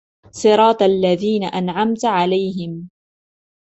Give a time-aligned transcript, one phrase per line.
[0.31, 2.89] صِرَاطَ الَّذِينَ أَنْعَمْتَ عَلَيْهِمْ